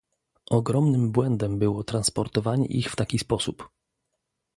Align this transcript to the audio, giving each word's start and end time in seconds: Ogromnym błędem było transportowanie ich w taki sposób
Ogromnym 0.49 1.11
błędem 1.11 1.59
było 1.59 1.83
transportowanie 1.83 2.65
ich 2.65 2.91
w 2.91 2.95
taki 2.95 3.19
sposób 3.19 3.69